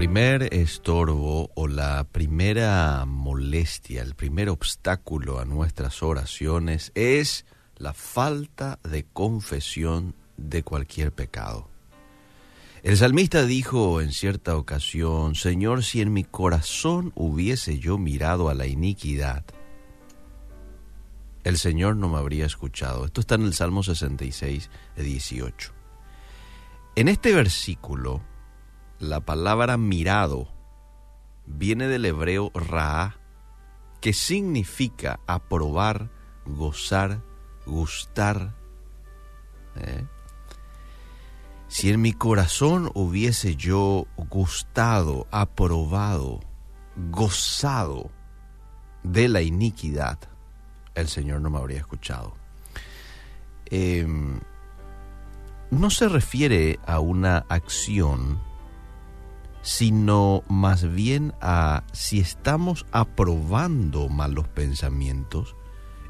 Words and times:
primer 0.00 0.54
estorbo 0.54 1.50
o 1.54 1.68
la 1.68 2.04
primera 2.04 3.04
molestia, 3.04 4.00
el 4.00 4.14
primer 4.14 4.48
obstáculo 4.48 5.40
a 5.40 5.44
nuestras 5.44 6.02
oraciones 6.02 6.90
es 6.94 7.44
la 7.76 7.92
falta 7.92 8.78
de 8.82 9.04
confesión 9.04 10.14
de 10.38 10.62
cualquier 10.62 11.12
pecado. 11.12 11.68
El 12.82 12.96
salmista 12.96 13.44
dijo 13.44 14.00
en 14.00 14.10
cierta 14.12 14.56
ocasión, 14.56 15.34
Señor, 15.34 15.84
si 15.84 16.00
en 16.00 16.14
mi 16.14 16.24
corazón 16.24 17.12
hubiese 17.14 17.78
yo 17.78 17.98
mirado 17.98 18.48
a 18.48 18.54
la 18.54 18.66
iniquidad, 18.66 19.44
el 21.44 21.58
Señor 21.58 21.96
no 21.96 22.08
me 22.08 22.16
habría 22.16 22.46
escuchado. 22.46 23.04
Esto 23.04 23.20
está 23.20 23.34
en 23.34 23.42
el 23.42 23.52
Salmo 23.52 23.82
66, 23.82 24.70
18. 24.96 25.72
En 26.96 27.08
este 27.08 27.34
versículo, 27.34 28.22
la 29.00 29.20
palabra 29.20 29.78
mirado 29.78 30.48
viene 31.46 31.88
del 31.88 32.04
hebreo 32.04 32.52
ra, 32.54 33.16
que 34.00 34.12
significa 34.12 35.20
aprobar, 35.26 36.10
gozar, 36.44 37.22
gustar. 37.66 38.54
¿eh? 39.76 40.04
Si 41.68 41.90
en 41.90 42.02
mi 42.02 42.12
corazón 42.12 42.90
hubiese 42.94 43.56
yo 43.56 44.06
gustado, 44.16 45.26
aprobado, 45.30 46.40
gozado 47.10 48.10
de 49.02 49.28
la 49.28 49.40
iniquidad, 49.40 50.18
el 50.94 51.08
Señor 51.08 51.40
no 51.40 51.48
me 51.48 51.58
habría 51.58 51.78
escuchado. 51.78 52.34
Em, 53.66 54.40
no 55.70 55.88
se 55.88 56.08
refiere 56.08 56.78
a 56.84 57.00
una 57.00 57.46
acción 57.48 58.49
sino 59.62 60.42
más 60.48 60.90
bien 60.90 61.34
a 61.40 61.84
si 61.92 62.20
estamos 62.20 62.86
aprobando 62.92 64.08
malos 64.08 64.48
pensamientos 64.48 65.54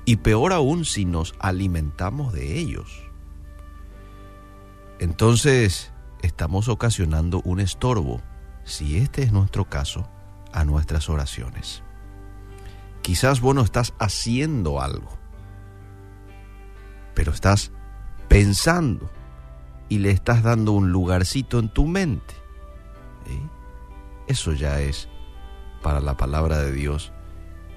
y 0.05 0.17
peor 0.17 0.53
aún 0.53 0.84
si 0.84 1.05
nos 1.05 1.34
alimentamos 1.41 2.33
de 2.33 2.59
ellos. 2.59 3.11
Entonces 4.98 5.92
estamos 6.23 6.69
ocasionando 6.69 7.41
un 7.45 7.61
estorbo, 7.61 8.20
si 8.65 8.98
este 8.98 9.23
es 9.23 9.33
nuestro 9.33 9.64
caso, 9.69 10.09
a 10.53 10.64
nuestras 10.64 11.09
oraciones. 11.09 11.83
Quizás 13.03 13.41
vos 13.41 13.55
no 13.55 13.62
estás 13.62 13.95
haciendo 13.98 14.81
algo, 14.81 15.09
pero 17.14 17.33
estás 17.33 17.73
pensando 18.29 19.11
y 19.89 19.98
le 19.98 20.11
estás 20.11 20.42
dando 20.42 20.73
un 20.73 20.92
lugarcito 20.92 21.59
en 21.59 21.69
tu 21.69 21.87
mente 21.87 22.35
eso 24.27 24.53
ya 24.53 24.81
es 24.81 25.09
para 25.83 26.01
la 26.01 26.17
palabra 26.17 26.59
de 26.59 26.73
Dios 26.73 27.13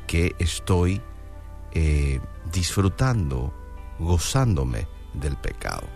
que 0.07 0.35
estoy 0.39 1.01
eh, 1.71 2.19
disfrutando, 2.51 3.53
gozándome 3.99 4.87
del 5.13 5.35
pecado. 5.37 5.87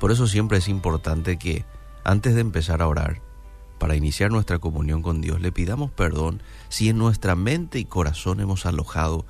Por 0.00 0.12
eso 0.12 0.26
siempre 0.26 0.58
es 0.58 0.68
importante 0.68 1.38
que 1.38 1.64
antes 2.04 2.34
de 2.34 2.40
empezar 2.40 2.82
a 2.82 2.88
orar, 2.88 3.22
para 3.78 3.96
iniciar 3.96 4.30
nuestra 4.30 4.58
comunión 4.58 5.00
con 5.00 5.22
Dios, 5.22 5.40
le 5.40 5.52
pidamos 5.52 5.90
perdón 5.90 6.42
si 6.68 6.90
en 6.90 6.98
nuestra 6.98 7.34
mente 7.34 7.78
y 7.78 7.86
corazón 7.86 8.40
hemos 8.40 8.66
alojado 8.66 9.24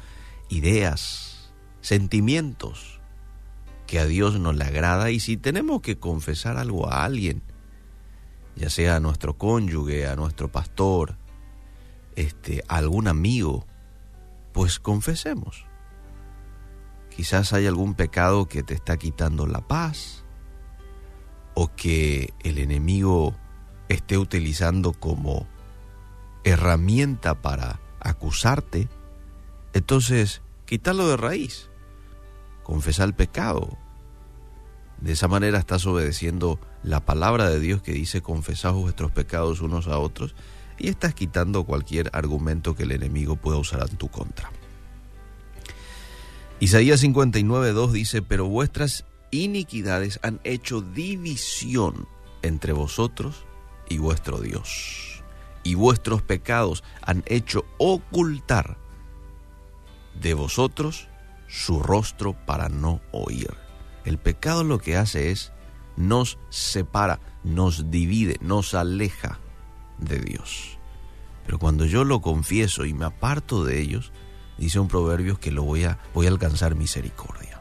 ideas, 0.49 1.53
sentimientos 1.81 3.01
que 3.87 4.01
a 4.01 4.07
Dios 4.07 4.41
no 4.41 4.53
le 4.53 4.65
agrada 4.65 5.11
y 5.13 5.21
si 5.21 5.37
tenemos 5.37 5.83
que 5.83 5.99
confesar 5.99 6.57
algo 6.57 6.89
a 6.89 7.05
alguien, 7.05 7.43
ya 8.61 8.69
sea 8.69 8.97
a 8.97 9.01
nuestro 9.01 9.39
cónyuge, 9.39 10.07
a 10.07 10.17
nuestro 10.17 10.53
pastor, 10.53 11.17
este, 12.15 12.63
a 12.69 12.77
algún 12.77 13.09
amigo, 13.09 13.67
pues 14.53 14.79
confesemos. 14.79 15.65
Quizás 17.09 17.55
hay 17.55 17.67
algún 17.67 17.95
pecado 17.95 18.49
que 18.49 18.63
te 18.63 18.75
está 18.75 18.99
quitando 18.99 19.47
la 19.47 19.67
paz 19.67 20.25
o 21.55 21.75
que 21.75 22.35
el 22.41 22.59
enemigo 22.59 23.35
esté 23.89 24.19
utilizando 24.19 24.93
como 24.93 25.47
herramienta 26.45 27.41
para 27.41 27.81
acusarte. 27.99 28.91
Entonces, 29.73 30.43
quítalo 30.67 31.09
de 31.09 31.17
raíz. 31.17 31.71
Confesar 32.63 33.09
el 33.09 33.15
pecado. 33.15 33.79
De 35.01 35.13
esa 35.13 35.29
manera 35.29 35.59
estás 35.59 35.87
obedeciendo 35.87 36.61
la 36.83 37.01
palabra 37.01 37.49
de 37.49 37.59
Dios 37.59 37.83
que 37.83 37.93
dice 37.93 38.21
confesad 38.21 38.73
vuestros 38.73 39.11
pecados 39.11 39.61
unos 39.61 39.87
a 39.87 39.99
otros 39.99 40.35
y 40.79 40.89
estás 40.89 41.15
quitando 41.15 41.65
cualquier 41.65 42.11
argumento 42.13 42.75
que 42.75 42.83
el 42.83 42.93
enemigo 42.93 43.37
pueda 43.37 43.59
usar 43.59 43.87
en 43.89 43.97
tu 43.97 44.09
contra. 44.09 44.51
Isaías 46.59 47.03
59.2 47.03 47.93
dice, 47.93 48.21
pero 48.21 48.47
vuestras 48.47 49.07
iniquidades 49.31 50.21
han 50.23 50.41
hecho 50.45 50.83
división 50.83 52.07
entre 52.43 52.73
vosotros 52.73 53.45
y 53.89 53.99
vuestro 53.99 54.41
Dios, 54.41 55.23
y 55.63 55.75
vuestros 55.75 56.23
pecados 56.23 56.85
han 57.03 57.23
hecho 57.27 57.65
ocultar 57.79 58.77
de 60.21 60.35
vosotros 60.35 61.09
su 61.49 61.83
rostro 61.83 62.35
para 62.47 62.69
no 62.69 63.01
oír. 63.13 63.70
El 64.05 64.19
pecado 64.19 64.65
lo 64.65 64.79
que 64.79 64.97
hace 64.97 65.31
es 65.31 65.53
nos 65.97 66.39
separa, 66.49 67.21
nos 67.45 67.91
divide, 67.91 68.39
nos 68.41 68.75
aleja 68.75 69.39
de 69.99 70.19
Dios. 70.19 70.79
Pero 71.45 71.59
cuando 71.59 71.85
yo 71.85 72.05
lo 72.05 72.21
confieso 72.21 72.85
y 72.85 72.95
me 72.95 73.05
aparto 73.05 73.65
de 73.65 73.81
ellos, 73.81 74.13
dice 74.57 74.79
un 74.79 74.89
proverbio 74.89 75.39
que 75.39 75.51
lo 75.51 75.63
voy 75.63 75.85
a, 75.85 75.99
voy 76.15 76.27
a 76.27 76.31
alcanzar 76.31 76.75
misericordia. 76.75 77.61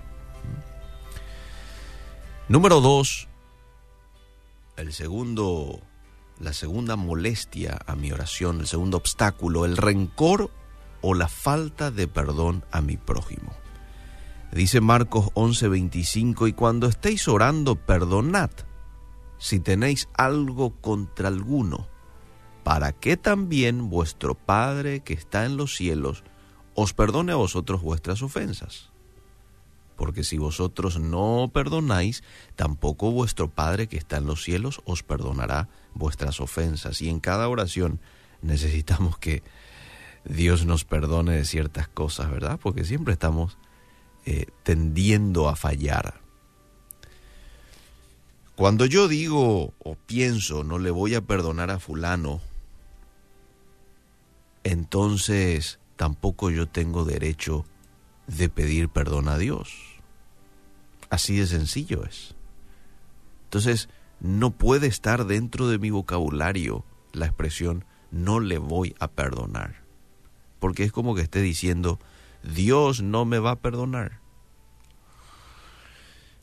Número 2.48 2.82
dos, 2.82 3.28
el 4.76 4.94
segundo, 4.94 5.82
la 6.40 6.54
segunda 6.54 6.96
molestia 6.96 7.80
a 7.86 7.96
mi 7.96 8.12
oración, 8.12 8.62
el 8.62 8.68
segundo 8.68 8.98
obstáculo, 8.98 9.66
el 9.66 9.78
rencor 9.78 10.50
o 11.02 11.14
la 11.14 11.28
falta 11.28 11.92
de 11.92 12.08
perdón 12.08 12.64
a 12.72 12.82
mi 12.82 12.98
prójimo. 12.98 13.54
Dice 14.52 14.82
Marcos 14.82 15.30
11:25, 15.36 16.48
y 16.48 16.54
cuando 16.54 16.88
estéis 16.88 17.28
orando, 17.28 17.76
perdonad 17.76 18.50
si 19.38 19.60
tenéis 19.60 20.10
algo 20.16 20.72
contra 20.82 21.30
alguno, 21.30 21.88
para 22.64 22.92
que 22.92 23.16
también 23.16 23.90
vuestro 23.90 24.36
Padre 24.36 25.00
que 25.02 25.14
está 25.14 25.46
en 25.46 25.56
los 25.56 25.76
cielos 25.76 26.24
os 26.76 26.94
perdone 26.94 27.32
a 27.32 27.36
vosotros 27.36 27.82
vuestras 27.82 28.22
ofensas. 28.22 28.90
Porque 29.96 30.24
si 30.24 30.38
vosotros 30.38 31.00
no 31.00 31.52
perdonáis, 31.54 32.24
tampoco 32.56 33.12
vuestro 33.12 33.50
Padre 33.50 33.88
que 33.88 33.98
está 33.98 34.18
en 34.18 34.26
los 34.26 34.44
cielos 34.44 34.82
os 34.86 35.04
perdonará 35.04 35.70
vuestras 35.94 36.40
ofensas. 36.40 37.02
Y 37.02 37.10
en 37.10 37.20
cada 37.20 37.50
oración 37.50 38.00
necesitamos 38.42 39.18
que 39.18 39.44
Dios 40.26 40.66
nos 40.66 40.86
perdone 40.86 41.34
de 41.34 41.46
ciertas 41.46 41.88
cosas, 41.88 42.32
¿verdad? 42.32 42.60
Porque 42.62 42.86
siempre 42.86 43.14
estamos 43.14 43.58
eh, 44.26 44.48
tendiendo 44.64 45.50
a 45.50 45.56
fallar. 45.56 46.22
Cuando 48.56 48.86
yo 48.86 49.08
digo 49.08 49.74
o 49.80 49.96
pienso 49.96 50.64
no 50.64 50.80
le 50.80 50.92
voy 50.92 51.16
a 51.16 51.22
perdonar 51.22 51.72
a 51.72 51.80
fulano, 51.80 52.42
entonces 54.64 55.80
tampoco 55.96 56.50
yo 56.50 56.68
tengo 56.68 57.06
derecho 57.06 57.66
de 58.28 58.50
pedir 58.50 58.90
perdón 58.90 59.30
a 59.30 59.38
Dios. 59.38 59.74
Así 61.10 61.38
de 61.38 61.48
sencillo 61.48 62.06
es. 62.06 62.36
Entonces, 63.46 63.90
no 64.20 64.52
puede 64.52 64.88
estar 64.88 65.26
dentro 65.26 65.68
de 65.68 65.80
mi 65.80 65.90
vocabulario 65.90 66.86
la 67.14 67.26
expresión 67.26 67.86
no 68.12 68.40
le 68.40 68.58
voy 68.58 68.96
a 69.00 69.08
perdonar. 69.08 69.84
Porque 70.60 70.84
es 70.84 70.92
como 70.92 71.16
que 71.16 71.22
esté 71.22 71.42
diciendo, 71.42 72.00
Dios 72.44 73.02
no 73.02 73.26
me 73.26 73.40
va 73.40 73.52
a 73.52 73.60
perdonar. 73.60 74.20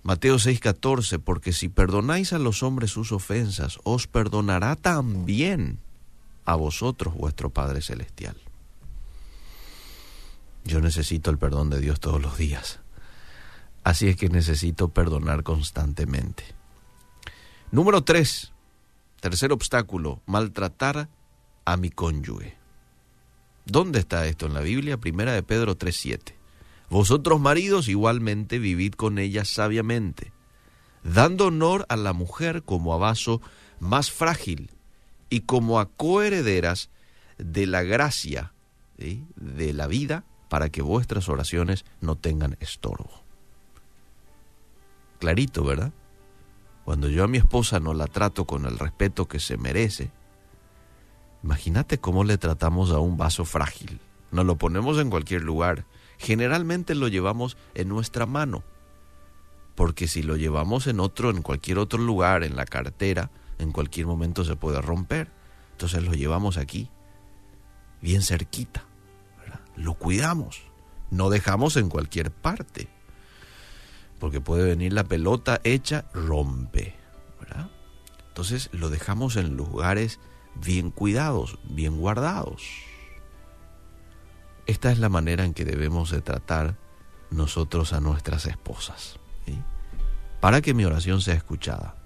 Mateo 0.02 0.38
6:14, 0.38 1.18
porque 1.18 1.52
si 1.52 1.68
perdonáis 1.68 2.32
a 2.32 2.38
los 2.38 2.62
hombres 2.62 2.92
sus 2.92 3.10
ofensas, 3.10 3.78
os 3.82 4.06
perdonará 4.06 4.76
también 4.76 5.80
a 6.44 6.54
vosotros 6.54 7.14
vuestro 7.14 7.50
Padre 7.50 7.82
Celestial. 7.82 8.36
Yo 10.64 10.80
necesito 10.80 11.30
el 11.30 11.38
perdón 11.38 11.70
de 11.70 11.80
Dios 11.80 11.98
todos 12.00 12.22
los 12.22 12.38
días. 12.38 12.80
Así 13.82 14.08
es 14.08 14.16
que 14.16 14.28
necesito 14.28 14.88
perdonar 14.88 15.42
constantemente. 15.42 16.44
Número 17.70 18.04
3. 18.04 18.52
Tercer 19.20 19.52
obstáculo, 19.52 20.22
maltratar 20.26 21.08
a 21.64 21.76
mi 21.76 21.90
cónyuge. 21.90 22.56
¿Dónde 23.66 23.98
está 23.98 24.26
esto 24.26 24.46
en 24.46 24.54
la 24.54 24.60
Biblia? 24.60 24.96
Primera 24.96 25.32
de 25.32 25.42
Pedro 25.42 25.76
3.7. 25.76 26.34
Vosotros 26.88 27.40
maridos 27.40 27.88
igualmente 27.88 28.60
vivid 28.60 28.94
con 28.94 29.18
ella 29.18 29.44
sabiamente, 29.44 30.32
dando 31.02 31.46
honor 31.46 31.84
a 31.88 31.96
la 31.96 32.12
mujer 32.12 32.62
como 32.62 32.94
a 32.94 32.96
vaso 32.96 33.42
más 33.80 34.12
frágil 34.12 34.70
y 35.30 35.40
como 35.40 35.80
a 35.80 35.90
coherederas 35.90 36.90
de 37.38 37.66
la 37.66 37.82
gracia 37.82 38.52
de 38.96 39.72
la 39.72 39.88
vida 39.88 40.24
para 40.48 40.68
que 40.68 40.80
vuestras 40.80 41.28
oraciones 41.28 41.84
no 42.00 42.14
tengan 42.14 42.56
estorbo. 42.60 43.24
Clarito, 45.18 45.64
¿verdad? 45.64 45.92
Cuando 46.84 47.08
yo 47.08 47.24
a 47.24 47.28
mi 47.28 47.38
esposa 47.38 47.80
no 47.80 47.94
la 47.94 48.06
trato 48.06 48.44
con 48.44 48.64
el 48.64 48.78
respeto 48.78 49.26
que 49.26 49.40
se 49.40 49.56
merece, 49.56 50.12
imagínate 51.46 51.98
cómo 51.98 52.24
le 52.24 52.38
tratamos 52.38 52.90
a 52.90 52.98
un 52.98 53.16
vaso 53.16 53.44
frágil. 53.44 54.00
Nos 54.32 54.44
lo 54.44 54.56
ponemos 54.56 54.98
en 54.98 55.10
cualquier 55.10 55.42
lugar. 55.42 55.84
Generalmente 56.18 56.96
lo 56.96 57.06
llevamos 57.06 57.56
en 57.74 57.88
nuestra 57.88 58.26
mano. 58.26 58.64
Porque 59.76 60.08
si 60.08 60.24
lo 60.24 60.36
llevamos 60.36 60.88
en 60.88 60.98
otro, 60.98 61.30
en 61.30 61.42
cualquier 61.42 61.78
otro 61.78 62.00
lugar, 62.00 62.42
en 62.42 62.56
la 62.56 62.64
cartera, 62.64 63.30
en 63.60 63.70
cualquier 63.70 64.06
momento 64.06 64.44
se 64.44 64.56
puede 64.56 64.80
romper. 64.80 65.30
Entonces 65.70 66.02
lo 66.02 66.14
llevamos 66.14 66.56
aquí, 66.56 66.90
bien 68.02 68.22
cerquita. 68.22 68.84
Lo 69.76 69.94
cuidamos. 69.94 70.62
No 71.12 71.30
dejamos 71.30 71.76
en 71.76 71.88
cualquier 71.88 72.32
parte. 72.32 72.88
Porque 74.18 74.40
puede 74.40 74.64
venir 74.64 74.92
la 74.92 75.04
pelota 75.04 75.60
hecha, 75.62 76.06
rompe. 76.12 76.96
Entonces 78.28 78.68
lo 78.72 78.90
dejamos 78.90 79.36
en 79.36 79.56
lugares 79.56 80.18
bien 80.64 80.90
cuidados, 80.90 81.58
bien 81.64 81.98
guardados. 81.98 82.62
Esta 84.66 84.90
es 84.90 84.98
la 84.98 85.08
manera 85.08 85.44
en 85.44 85.54
que 85.54 85.64
debemos 85.64 86.10
de 86.10 86.20
tratar 86.20 86.76
nosotros 87.30 87.92
a 87.92 88.00
nuestras 88.00 88.46
esposas. 88.46 89.18
Para 90.40 90.60
que 90.60 90.74
mi 90.74 90.84
oración 90.84 91.20
sea 91.20 91.34
escuchada. 91.34 91.96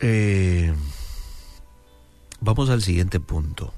Eh, 0.00 0.74
vamos 2.40 2.68
al 2.70 2.82
siguiente 2.82 3.20
punto. 3.20 3.72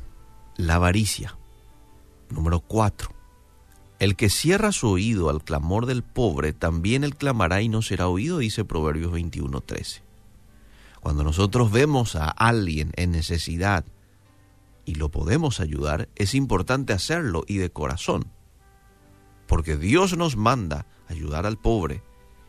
La 0.57 0.75
avaricia. 0.75 1.37
Número 2.31 2.61
4. 2.61 3.11
El 3.99 4.17
que 4.17 4.29
cierra 4.29 4.73
su 4.73 4.89
oído 4.89 5.29
al 5.29 5.43
clamor 5.43 5.87
del 5.87 6.03
pobre, 6.03 6.53
también 6.53 7.05
él 7.05 7.17
clamará 7.17 7.63
y 7.63 7.69
no 7.69 7.83
será 7.83 8.09
oído, 8.09 8.39
dice 8.39 8.65
Proverbios 8.65 9.13
21:13. 9.13 10.08
Cuando 11.01 11.25
nosotros 11.25 11.71
vemos 11.71 12.17
a 12.17 12.29
alguien 12.29 12.93
en 12.97 13.13
necesidad 13.13 13.85
y 14.85 14.95
lo 14.95 15.11
podemos 15.11 15.61
ayudar, 15.61 16.09
es 16.17 16.35
importante 16.35 16.93
hacerlo 16.93 17.45
y 17.47 17.59
de 17.59 17.71
corazón. 17.71 18.31
Porque 19.47 19.77
Dios 19.77 20.17
nos 20.17 20.37
manda 20.37 20.87
ayudar 21.09 21.47
al 21.47 21.59
pobre 21.59 22.03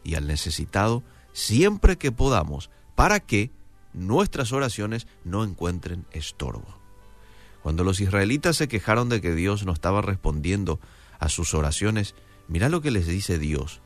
y 0.04 0.16
al 0.16 0.28
necesitado 0.28 1.04
siempre 1.34 1.98
que 1.98 2.12
podamos 2.12 2.70
para 2.96 3.20
que 3.20 3.52
nuestras 3.94 4.52
oraciones 4.52 5.08
no 5.24 5.44
encuentren 5.44 6.06
estorbo. 6.12 6.80
Cuando 7.62 7.84
los 7.84 8.00
israelitas 8.00 8.58
se 8.58 8.68
quejaron 8.68 9.10
de 9.10 9.22
que 9.22 9.36
Dios 9.36 9.66
no 9.66 9.74
estaba 9.74 10.02
respondiendo 10.02 10.80
a 11.20 11.30
sus 11.30 11.54
oraciones, 11.54 12.16
mira 12.48 12.70
lo 12.70 12.82
que 12.82 12.92
les 12.92 13.06
dice 13.06 13.38
Dios 13.38 13.82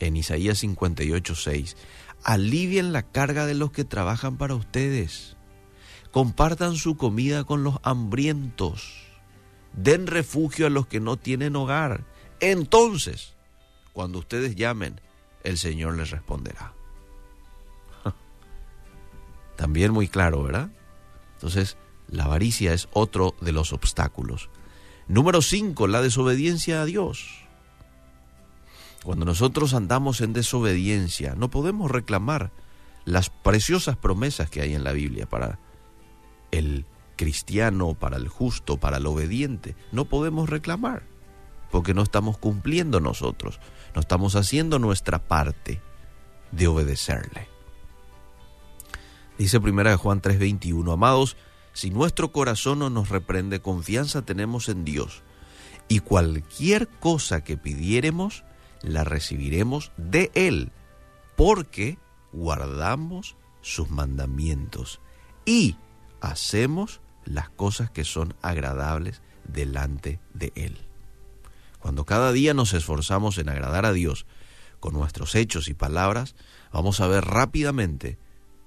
en 0.00 0.16
Isaías 0.16 0.58
58, 0.58 1.34
6. 1.34 1.76
Alivien 2.24 2.92
la 2.92 3.02
carga 3.02 3.46
de 3.46 3.54
los 3.54 3.70
que 3.70 3.84
trabajan 3.84 4.36
para 4.36 4.54
ustedes. 4.54 5.36
Compartan 6.10 6.76
su 6.76 6.96
comida 6.96 7.44
con 7.44 7.62
los 7.62 7.76
hambrientos. 7.82 9.06
Den 9.72 10.06
refugio 10.06 10.66
a 10.66 10.70
los 10.70 10.86
que 10.86 11.00
no 11.00 11.16
tienen 11.16 11.56
hogar. 11.56 12.04
Entonces, 12.40 13.34
cuando 13.92 14.18
ustedes 14.18 14.56
llamen, 14.56 15.00
el 15.44 15.58
Señor 15.58 15.96
les 15.96 16.10
responderá. 16.10 16.74
También 19.56 19.92
muy 19.92 20.08
claro, 20.08 20.42
¿verdad? 20.42 20.70
Entonces, 21.34 21.76
la 22.08 22.24
avaricia 22.24 22.72
es 22.72 22.88
otro 22.92 23.34
de 23.40 23.52
los 23.52 23.72
obstáculos. 23.72 24.50
Número 25.08 25.42
5, 25.42 25.86
la 25.86 26.02
desobediencia 26.02 26.82
a 26.82 26.84
Dios. 26.84 27.45
Cuando 29.06 29.24
nosotros 29.24 29.72
andamos 29.72 30.20
en 30.20 30.32
desobediencia, 30.32 31.36
no 31.36 31.48
podemos 31.48 31.92
reclamar 31.92 32.50
las 33.04 33.30
preciosas 33.30 33.96
promesas 33.96 34.50
que 34.50 34.62
hay 34.62 34.74
en 34.74 34.82
la 34.82 34.90
Biblia 34.90 35.26
para 35.26 35.60
el 36.50 36.86
cristiano, 37.14 37.94
para 37.94 38.16
el 38.16 38.26
justo, 38.26 38.78
para 38.78 38.96
el 38.96 39.06
obediente. 39.06 39.76
No 39.92 40.06
podemos 40.06 40.50
reclamar, 40.50 41.04
porque 41.70 41.94
no 41.94 42.02
estamos 42.02 42.36
cumpliendo 42.36 42.98
nosotros, 42.98 43.60
no 43.94 44.00
estamos 44.00 44.34
haciendo 44.34 44.80
nuestra 44.80 45.20
parte 45.20 45.80
de 46.50 46.66
obedecerle. 46.66 47.46
Dice 49.38 49.60
primera 49.60 49.90
de 49.90 49.98
Juan 49.98 50.20
3:21, 50.20 50.92
amados, 50.92 51.36
si 51.74 51.90
nuestro 51.90 52.32
corazón 52.32 52.80
no 52.80 52.90
nos 52.90 53.10
reprende, 53.10 53.60
confianza 53.62 54.22
tenemos 54.22 54.68
en 54.68 54.84
Dios. 54.84 55.22
Y 55.86 56.00
cualquier 56.00 56.88
cosa 56.88 57.44
que 57.44 57.56
pidiéremos, 57.56 58.42
la 58.82 59.04
recibiremos 59.04 59.92
de 59.96 60.30
Él, 60.34 60.72
porque 61.36 61.98
guardamos 62.32 63.36
sus 63.60 63.90
mandamientos 63.90 65.00
y 65.44 65.76
hacemos 66.20 67.00
las 67.24 67.48
cosas 67.48 67.90
que 67.90 68.04
son 68.04 68.34
agradables 68.42 69.22
delante 69.44 70.20
de 70.34 70.52
Él. 70.54 70.78
Cuando 71.78 72.04
cada 72.04 72.32
día 72.32 72.54
nos 72.54 72.74
esforzamos 72.74 73.38
en 73.38 73.48
agradar 73.48 73.86
a 73.86 73.92
Dios 73.92 74.26
con 74.80 74.94
nuestros 74.94 75.34
hechos 75.34 75.68
y 75.68 75.74
palabras, 75.74 76.34
vamos 76.72 77.00
a 77.00 77.06
ver 77.06 77.24
rápidamente 77.24 78.18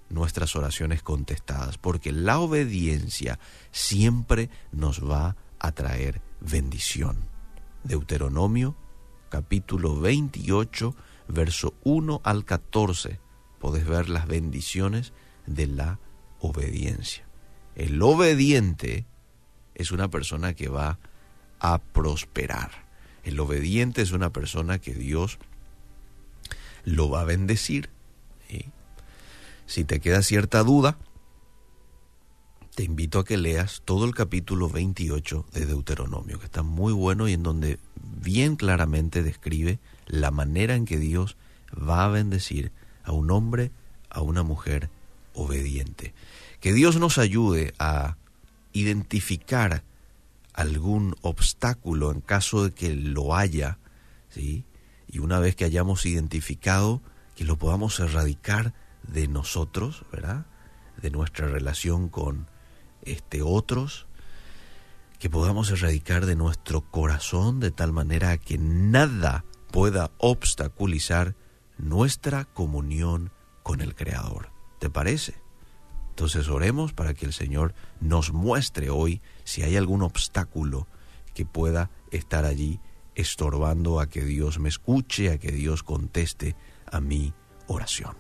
nuestras 0.10 0.56
oraciones 0.56 1.04
contestadas, 1.04 1.78
porque 1.78 2.12
la 2.12 2.40
obediencia 2.40 3.40
siempre 3.72 4.50
nos 4.72 5.08
va 5.08 5.36
a 5.60 5.72
traer 5.72 6.22
bendición. 6.40 7.18
Deuteronomio 7.84 8.76
capítulo 9.30 10.00
28, 10.00 10.96
verso 11.28 11.74
1 11.84 12.22
al 12.24 12.46
14, 12.46 13.20
podés 13.60 13.88
ver 13.88 14.10
las 14.10 14.28
bendiciones 14.28 15.14
de 15.46 15.68
la 15.68 16.00
obediencia. 16.40 17.26
El 17.76 18.02
obediente 18.02 19.06
es 19.76 19.92
una 19.92 20.10
persona 20.10 20.54
que 20.54 20.68
va 20.68 21.00
a 21.60 21.78
prosperar. 21.80 22.72
El 23.24 23.40
obediente 23.40 24.02
es 24.02 24.12
una 24.12 24.32
persona 24.32 24.80
que 24.80 24.94
Dios 24.94 25.38
lo 26.84 27.10
va 27.10 27.22
a 27.22 27.26
bendecir. 27.26 27.90
Si 29.66 29.84
te 29.84 30.00
queda 30.00 30.24
cierta 30.24 30.64
duda, 30.64 30.98
te 32.74 32.84
invito 32.84 33.20
a 33.20 33.26
que 33.26 33.38
leas 33.38 33.84
todo 33.86 34.06
el 34.06 34.16
capítulo 34.16 34.68
28 34.68 35.46
de 35.54 35.66
Deuteronomio, 35.66 36.40
que 36.40 36.46
está 36.46 36.64
muy 36.64 36.92
bueno 36.92 37.28
y 37.28 37.34
en 37.34 37.44
donde 37.44 37.78
bien 38.22 38.56
claramente 38.56 39.24
describe 39.24 39.80
la 40.08 40.32
manera 40.32 40.76
en 40.76 40.86
que 40.86 40.98
Dios 40.98 41.38
va 41.74 42.06
a 42.06 42.10
bendecir 42.10 42.72
a 43.04 43.12
un 43.12 43.32
hombre, 43.32 43.72
a 44.10 44.22
una 44.22 44.44
mujer 44.44 44.90
obediente. 45.34 46.14
Que 46.60 46.74
Dios 46.74 46.98
nos 46.98 47.18
ayude 47.18 47.74
a 47.80 48.18
identificar 48.74 49.84
algún 50.54 51.16
obstáculo 51.22 52.12
en 52.12 52.22
caso 52.22 52.66
de 52.66 52.72
que 52.72 52.94
lo 52.94 53.36
haya, 53.36 53.80
¿sí? 54.30 54.66
Y 55.08 55.20
una 55.20 55.40
vez 55.40 55.56
que 55.56 55.66
hayamos 55.66 56.06
identificado, 56.06 57.02
que 57.36 57.46
lo 57.46 57.58
podamos 57.58 58.00
erradicar 58.00 58.74
de 59.04 59.28
nosotros, 59.28 60.06
¿verdad? 60.12 60.46
De 61.02 61.10
nuestra 61.10 61.48
relación 61.48 62.10
con 62.10 62.48
este 63.04 63.42
otros, 63.42 64.08
que 65.20 65.30
podamos 65.30 65.70
erradicar 65.70 66.26
de 66.26 66.36
nuestro 66.36 66.82
corazón 66.82 67.60
de 67.60 67.72
tal 67.72 67.92
manera 67.92 68.38
que 68.38 68.58
nada 68.58 69.44
pueda 69.70 70.12
obstaculizar 70.18 71.36
nuestra 71.78 72.46
comunión 72.46 73.32
con 73.62 73.82
el 73.82 73.96
Creador. 73.96 74.50
¿Te 74.80 74.90
parece? 74.90 75.36
Entonces 76.10 76.48
oremos 76.48 76.94
para 76.94 77.14
que 77.14 77.26
el 77.26 77.34
Señor 77.34 77.74
nos 78.00 78.32
muestre 78.32 78.90
hoy 78.90 79.22
si 79.44 79.62
hay 79.62 79.76
algún 79.76 80.02
obstáculo 80.02 80.88
que 81.34 81.46
pueda 81.46 81.92
estar 82.12 82.46
allí 82.46 82.80
estorbando 83.16 84.00
a 84.00 84.08
que 84.08 84.24
Dios 84.24 84.58
me 84.60 84.70
escuche, 84.70 85.32
a 85.32 85.38
que 85.38 85.52
Dios 85.52 85.84
conteste 85.84 86.56
a 86.90 87.02
mi 87.02 87.34
oración. 87.68 88.16